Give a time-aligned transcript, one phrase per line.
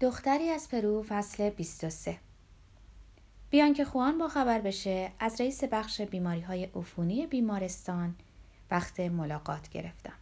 [0.00, 2.18] دختری از پرو فصل 23
[3.50, 8.14] بیان که خوان با خبر بشه از رئیس بخش بیماری های عفونی بیمارستان
[8.70, 10.12] وقت ملاقات گرفتم.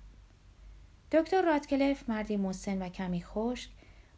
[1.13, 3.71] دکتر راتکلف مردی مسن و کمی خشک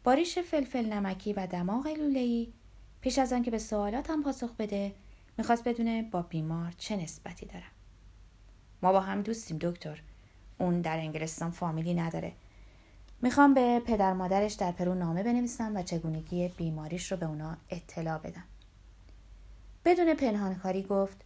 [0.03, 2.47] با ریش فلفل نمکی و دماغ لوله‌ای
[3.01, 4.95] پیش از آنکه به سوالاتم پاسخ بده
[5.37, 7.71] می‌خواست بدونه با بیمار چه نسبتی دارم.
[8.81, 10.01] ما با هم دوستیم دکتر.
[10.57, 12.33] اون در انگلستان فامیلی نداره
[13.21, 18.17] می‌خوام به پدر مادرش در پرو نامه بنویسم و چگونگی بیماریش رو به اونا اطلاع
[18.17, 18.43] بدم.
[19.85, 21.17] بدون پنهانکاری گفت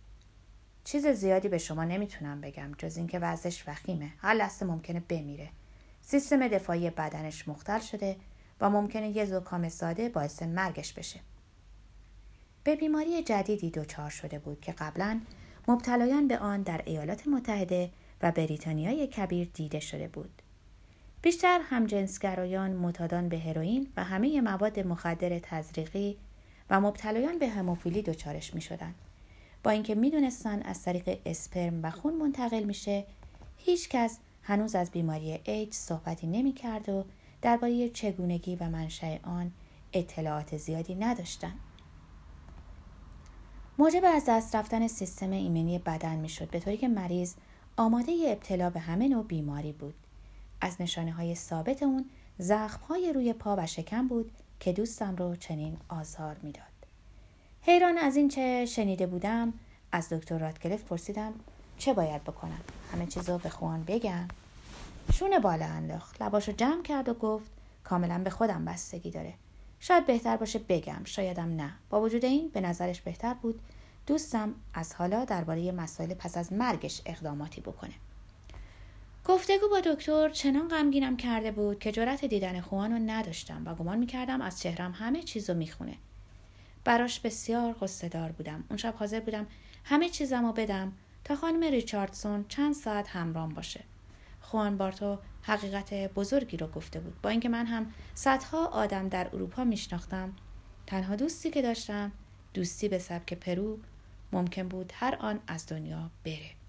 [0.84, 4.12] چیز زیادی به شما نمی‌تونم بگم جز اینکه وضعش وخیمه.
[4.18, 5.50] هر لحظه ممکنه بمیره.
[6.02, 8.16] سیستم دفاعی بدنش مختل شده
[8.62, 11.20] و ممکنه یه زکام ساده باعث مرگش بشه.
[12.64, 15.22] به بیماری جدیدی دچار شده بود که قبلا
[15.68, 20.41] مبتلایان به آن در ایالات متحده و بریتانیای کبیر دیده شده بود.
[21.22, 26.18] بیشتر همجنسگرایان متادان به هروئین و همه مواد مخدر تزریقی
[26.70, 28.96] و مبتلایان به هموفیلی دچارش می شدن.
[29.64, 33.06] با اینکه می دونستن از طریق اسپرم و خون منتقل میشه
[33.58, 37.06] هیچ کس هنوز از بیماری ایدز صحبتی نمی کرد و
[37.42, 39.52] درباره چگونگی و منشأ آن
[39.94, 41.60] اطلاعات زیادی نداشتند.
[43.78, 47.34] موجب از دست رفتن سیستم ایمنی بدن می‌شد به طوری که مریض
[47.78, 49.94] آماده ابتلا به همه نوع بیماری بود
[50.62, 52.06] از نشانه های ثابت اون
[52.38, 56.66] زخم های روی پا و شکم بود که دوستم رو چنین آزار می‌داد.
[57.62, 59.54] حیران از این چه شنیده بودم
[59.92, 61.34] از دکتر راتکلف پرسیدم
[61.78, 62.62] چه باید بکنم؟
[62.94, 64.28] همه چیزو به خوان بگم.
[65.14, 67.52] شونه بالا انداخت لباشو جمع کرد و گفت
[67.84, 69.34] کاملا به خودم بستگی داره.
[69.80, 71.74] شاید بهتر باشه بگم شایدم نه.
[71.90, 73.62] با وجود این به نظرش بهتر بود
[74.08, 77.94] دوستم از حالا درباره مسائل پس از مرگش اقداماتی بکنه.
[79.26, 83.98] گفتگو با دکتر چنان غمگینم کرده بود که جرأت دیدن خوان رو نداشتم و گمان
[83.98, 85.98] می‌کردم از چهرم همه چیز رو می‌خونه.
[86.84, 87.76] براش بسیار
[88.12, 88.64] دار بودم.
[88.70, 89.48] اون شب حاضر بودم
[89.84, 93.84] همه چیزم رو بدم تا خانم ریچاردسون چند ساعت همرام باشه.
[94.42, 97.22] خوان بارتو حقیقت بزرگی رو گفته بود.
[97.22, 100.34] با اینکه من هم صدها آدم در اروپا میشناختم
[100.88, 102.12] تنها دوستی که داشتم
[102.54, 103.80] دوستی به سبک پرو
[104.32, 106.61] ممکن بود هر آن از دنیا بره.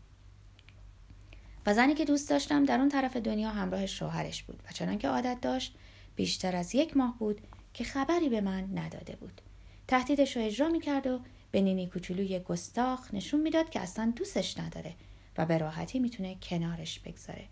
[1.67, 5.39] و زنی که دوست داشتم در اون طرف دنیا همراه شوهرش بود و چنانکه عادت
[5.43, 5.75] داشت
[6.17, 7.41] بیشتر از یک ماه بود
[7.75, 9.41] که خبری به من نداده بود.
[9.89, 11.21] تهدیدش رو اجرا می‌کرد و
[11.51, 14.95] به نینی کوچولوی گستاخ نشون می‌داد که اصلا دوستش نداره
[15.39, 17.45] و به راحتی می‌تونه کنارش بگذاره.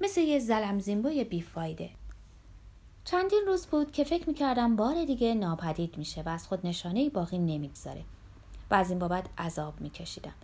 [0.00, 1.90] مثل یه زلم زیمبوی بیفایده.
[3.04, 7.38] چندین روز بود که فکر می‌کردم بار دیگه ناپدید میشه و از خود نشانه باقی
[7.38, 8.04] نمی‌گذاره
[8.70, 10.34] و از این بابت عذاب میکشیدم.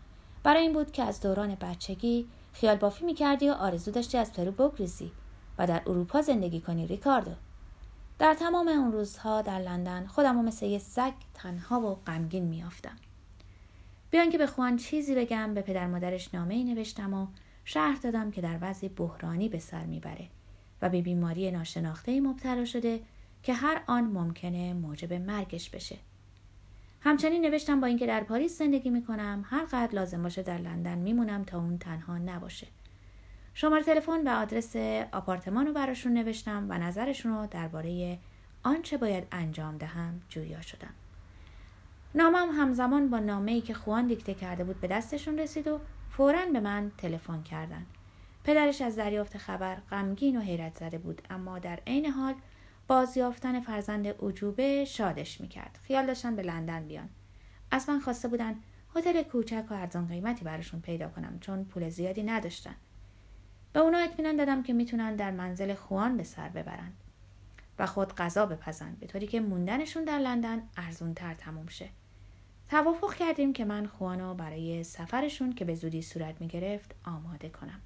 [0.43, 4.53] برای این بود که از دوران بچگی خیال بافی می‌کردی و آرزو داشتی از پرو
[4.53, 5.12] بگریزی
[5.59, 7.33] و در اروپا زندگی کنی ریکاردو.
[8.19, 12.97] در تمام اون روزها در لندن خودم رو مثل یه سگ تنها و غمگین میافتم
[14.10, 17.27] بیان که به خوان چیزی بگم به پدر مادرش نامه ای نوشتم و
[17.65, 20.28] شهر دادم که در وضعی بحرانی به سر می‌بره
[20.83, 23.00] و به بیماری ناشناخته ای مبتلا شده
[23.43, 25.97] که هر آن ممکنه موجب مرگش بشه.
[27.03, 31.44] همچنین نوشتم با اینکه در پاریس زندگی می‌کنم هر قدر لازم باشه در لندن میمونم
[31.44, 32.66] تا اون تنها نباشه.
[33.55, 34.77] شماره تلفن و آدرس
[35.12, 38.19] آپارتمان رو براشون نوشتم و نظرشون رو درباره
[38.62, 40.94] آنچه باید انجام دهم جویا شدم.
[42.15, 46.47] نامم همزمان با نامه ای که خوان دیکته کرده بود به دستشون رسید و فورا
[46.53, 47.87] به من تلفن کردن.
[48.44, 52.34] پدرش از دریافت خبر غمگین و حیرت زده بود اما در عین حال
[52.91, 55.78] بازیافتن فرزند عجوبه شادش می‌کرد.
[55.83, 57.09] خیال داشتن به لندن بیان.
[57.71, 58.55] از من خواسته بودن
[58.97, 62.75] هتل کوچک و ارزان قیمتی براشون پیدا کنم چون پول زیادی نداشتن.
[63.73, 66.97] به اونا اطمینان دادم که می‌تونن در منزل خوان به سر ببرند
[67.78, 71.89] و خود غذا بپزند به طوری که موندنشون در لندن ارزون تر تموم شه.
[72.69, 77.81] توافق کردیم که من خوانو برای سفرشون که به زودی صورت می‌گرفت آماده کنم.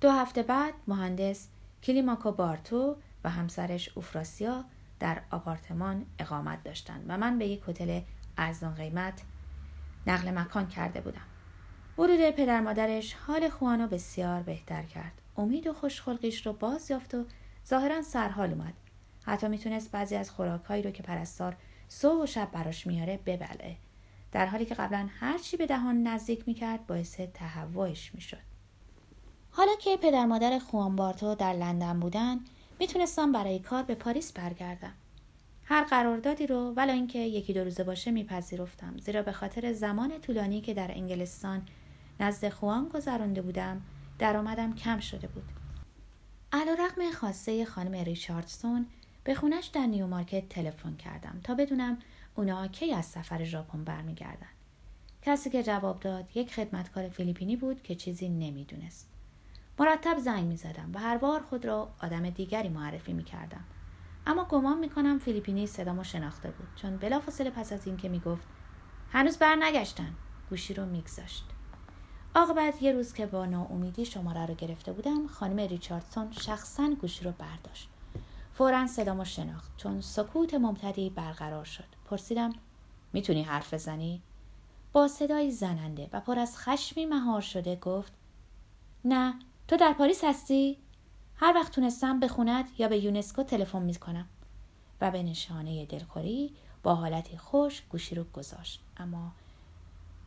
[0.00, 1.48] دو هفته بعد مهندس
[1.82, 4.64] کلیماکو بارتو و همسرش اوفراسیا
[5.00, 8.00] در آپارتمان اقامت داشتند و من به یک هتل
[8.38, 9.22] ارزان قیمت
[10.06, 11.26] نقل مکان کرده بودم.
[11.98, 15.12] ورود پدر مادرش حال خوانو بسیار بهتر کرد.
[15.36, 17.24] امید و خوشخلقیش رو باز یافت و
[17.66, 18.74] ظاهرا سرحال اومد.
[19.22, 21.56] حتی می‌تونست بعضی از خوراکهایی رو که پرستار
[21.88, 23.76] صبح و شب براش میاره ببلعه
[24.32, 28.49] در حالی که قبلا هرچی به دهان نزدیک می‌کرد باعث تهوعش می‌شد.
[29.50, 32.40] حالا که پدر مادر خوانبارتو در لندن بودن
[32.78, 34.92] می‌تونستم برای کار به پاریس برگردم
[35.64, 40.60] هر قراردادی رو ولی اینکه یکی دو روزه باشه میپذیرفتم زیرا به خاطر زمان طولانی
[40.60, 41.62] که در انگلستان
[42.20, 43.82] نزد خوان گذرانده بودم
[44.18, 45.44] درآمدم کم شده بود
[46.52, 48.86] علی رغم خواسته خانم ریچاردسون
[49.24, 51.98] به خونش در نیومارکت تلفن کردم تا بدونم
[52.34, 54.48] اونا کی از سفر ژاپن برمیگردن.
[55.22, 59.09] کسی که جواب داد یک خدمتکار فیلیپینی بود که چیزی نمی‌دونست.
[59.80, 63.64] مرتب زنگ می زدم و هر بار خود را آدم دیگری معرفی می کردم.
[64.26, 68.46] اما گمان می کنم فیلیپینی صدامو شناخته بود چون بلافاصله پس از اینکه می گفت
[69.12, 70.14] هنوز بر نگشتن
[70.50, 71.44] گوشی رو میگذاشت.
[72.34, 77.32] عاقبت یه روز که با ناامیدی شماره رو گرفته بودم خانم ریچاردسون شخصا گوشی رو
[77.32, 77.88] برداشت
[78.54, 82.52] فورا صدامو شناخت چون سکوت ممتدی برقرار شد پرسیدم
[83.12, 84.22] می‌تونی حرف بزنی
[84.92, 88.12] با صدایی زننده و پر از خشمی مهار شده گفت
[89.04, 89.34] نه
[89.70, 90.78] تو در پاریس هستی؟
[91.36, 94.28] هر وقت تونستم به خونت یا به یونسکو تلفن می‌کنم
[95.00, 98.80] و به نشانه دلخوری با حالتی خوش گوشی رو گذاشت.
[98.96, 99.32] اما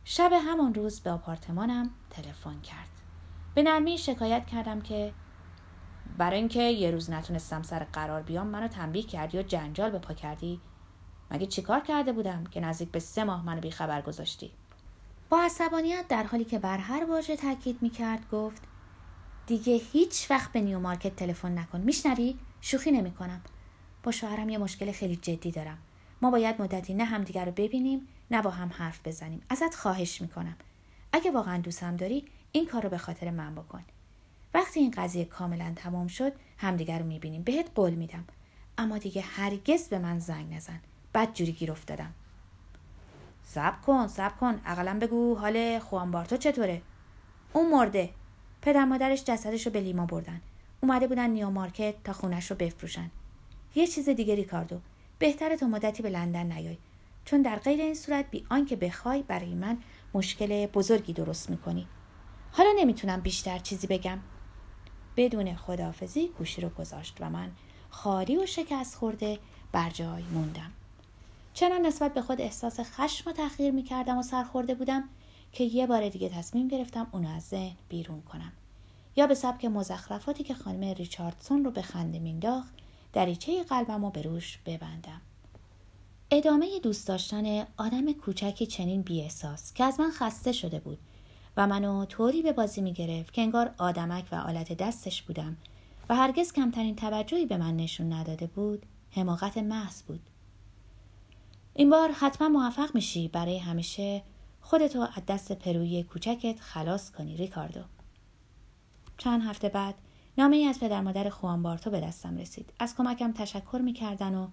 [0.04, 2.88] شب همان روز به آپارتمانم تلفن کرد.
[3.54, 5.12] به نرمی شکایت کردم که
[6.18, 10.14] برای اینکه یه روز نتونستم سر قرار بیام منو تنبیه کردی و جنجال به پا
[10.14, 10.60] کردی؟
[11.30, 14.50] مگه چیکار کرده بودم که نزدیک به سه ماه منو بیخبر گذاشتی؟
[15.30, 18.73] با عصبانیت در حالی که بر هر واژه تاکید می‌کرد گفت
[19.46, 21.80] دیگه هیچ وقت به نیو مارکت تلفن نکن.
[21.80, 23.40] میشنوی؟ شوخی نمی‌کنم.
[24.02, 25.78] با شوهرم یه مشکل خیلی جدی دارم.
[26.22, 29.42] ما باید مدتی نه همدیگر رو ببینیم نه با هم حرف بزنیم.
[29.48, 30.56] ازت خواهش می‌کنم.
[31.12, 33.84] اگه واقعا دوستم داری این کار رو به خاطر من بکن.
[34.54, 37.42] وقتی این قضیه کاملا تمام شد همدیگر رو می‌بینیم.
[37.42, 38.24] بهت قول میدم.
[38.78, 40.80] اما دیگه هرگز به من زنگ نزن.
[41.14, 42.14] بد جوری گیر افتادم.
[43.44, 44.60] سب کن سب کن.
[44.66, 46.82] اقلا بگو حال خوان بارتو چطوره؟
[47.52, 48.10] اون مرده.
[48.64, 50.40] پدر مادرش جسدش رو به لیما بردن.
[50.80, 53.10] اومده بودن نیو مارکت تا خونش رو بفروشن.
[53.74, 54.80] یه چیز دیگه ریکاردو.
[55.18, 56.76] بهتره تا مدتی به لندن نیای.
[57.24, 59.78] چون در غیر این صورت بی آنکه بخوای برای من
[60.14, 61.86] مشکل بزرگی درست می‌کنی.
[62.52, 64.18] حالا نمی‌تونم بیشتر چیزی بگم.
[65.16, 67.50] بدون خداحافظی گوشی رو گذاشت و من
[67.90, 69.38] خاری و شکست خورده
[69.72, 70.70] بر جای موندم.
[71.54, 75.08] چنان نسبت به خود احساس خشم و تحقیر می‌کردم و سرخورده بودم
[75.54, 78.52] که یه بار دیگه تصمیم گرفتم اونو از ذهن بیرون کنم.
[79.16, 82.74] یا به سبک مزخرفاتی که خانم ریچاردسون رو به خنده مینداخت
[83.12, 85.20] دریچه قلبم رو به روش ببندم.
[86.30, 90.98] ادامه دوست داشتن آدم کوچکی چنین بیاحساس که از من خسته شده بود
[91.56, 95.56] و منو طوری به بازی می گرفت که انگار آدمک و آلت دستش بودم
[96.08, 100.20] و هرگز کمترین توجهی به من نشون نداده بود حماقت محض بود.
[101.74, 104.22] این بار حتما موفق میشی برای همیشه
[104.64, 107.80] خودتو از دست پرویی کوچکت خلاص کنی ریکاردو.
[109.18, 109.94] چند هفته بعد
[110.38, 112.72] نامه ای از پدر مادر خوان بارتو به دستم رسید.
[112.78, 114.48] از کمکم تشکر می‌کردن و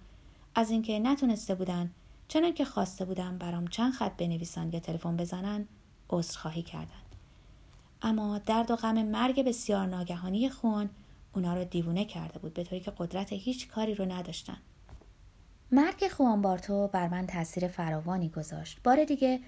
[0.56, 1.92] از اینکه نتونسته بودن
[2.28, 5.68] چنان که خواسته بودم برام چند خط بنویسن یا تلفن بزنن
[6.10, 7.02] عذرخواهی کردن.
[8.02, 10.90] اما درد و غم مرگ بسیار ناگهانی خوان
[11.36, 14.58] اونا رو دیوونه کرده بود به طوری که قدرت هیچ کاری رو نداشتن.
[15.72, 18.80] مرگ خوان بارتو بر من تاثیر فراوانی گذاشت.
[18.84, 19.40] بار دیگه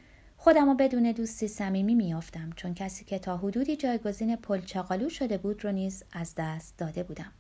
[0.43, 5.37] خودم رو بدون دوستی صمیمی می‌یافتم چون کسی که تا حدودی جایگزین پل چاقالو شده
[5.37, 7.31] بود رو نیز از دست داده بودم.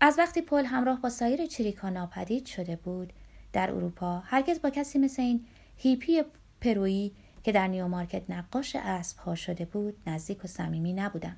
[0.00, 3.12] از وقتی پل همراه با سایر چریکا ناپدید شده بود
[3.52, 5.46] در اروپا هرگز با کسی مثل این
[5.76, 6.22] هیپی
[6.60, 7.12] پرویی
[7.42, 11.36] که در نیو مارکت نقاش اسب ها شده بود نزدیک و صمیمی نبودم.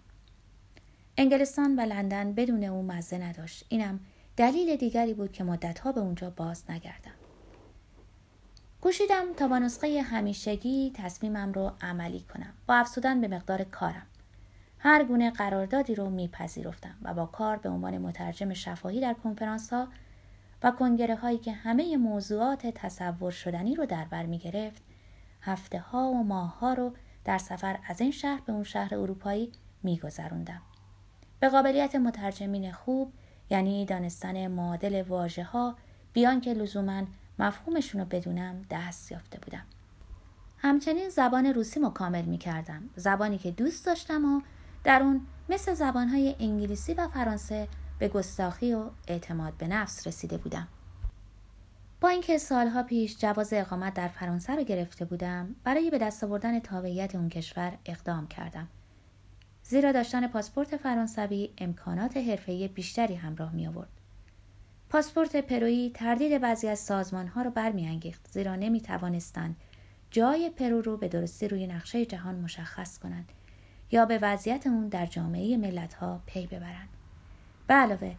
[1.16, 3.64] انگلستان و لندن بدون او مزه نداشت.
[3.68, 4.00] اینم
[4.36, 7.22] دلیل دیگری بود که مدتها به اونجا باز نگردم.
[8.82, 14.06] کوشیدم تا با نسخه همیشگی تصمیمم رو عملی کنم با افزودن به مقدار کارم
[14.78, 19.88] هر گونه قراردادی رو میپذیرفتم و با کار به عنوان مترجم شفاهی در کنفرانس ها
[20.62, 24.82] و کنگره هایی که همه موضوعات تصور شدنی رو در بر می گرفت
[25.40, 26.92] هفته ها و ماه ها رو
[27.24, 30.62] در سفر از این شهر به اون شهر اروپایی می گذروندم.
[31.40, 33.12] به قابلیت مترجمین خوب
[33.50, 35.76] یعنی دانستن معادل واژه ها
[36.12, 37.02] بیان که لزوما
[37.42, 39.64] مفهومشون رو بدونم دست یافته بودم.
[40.58, 42.90] همچنین زبان روسی مکامل می کردم.
[42.96, 44.40] زبانی که دوست داشتم و
[44.84, 47.68] در اون مثل زبانهای انگلیسی و فرانسه
[47.99, 50.68] به گستاخی و اعتماد به نفس رسیده بودم.
[52.00, 56.61] با اینکه سالها پیش جواز اقامت در فرانسه را گرفته بودم برای به دست آوردن
[56.61, 58.68] تابعیت اون کشور اقدام کردم
[59.62, 64.01] زیرا داشتن پاسپورت فرانسوی امکانات حرفه‌ای بیشتری همراه می آورد
[64.92, 69.56] پاسپورت پرویی تردید بعضی از سازمان ها را برمیانگیخت زیرا نمی توانستند
[70.11, 73.32] جای پرو رو به درستی روی نقشه جهان مشخص کنند
[73.90, 76.88] یا به وضعیت اون در جامعه ملت ها پی ببرند.
[77.66, 78.14] به علاوه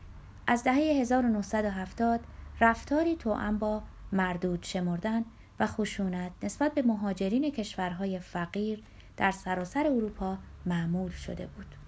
[0.47, 2.19] از دهه 1970
[2.61, 5.25] رفتاری توأم با مردود شمردن
[5.59, 8.83] و خشونت نسبت به مهاجرین کشورهای فقیر
[9.17, 11.82] در سراسر اروپا معمول شده بود.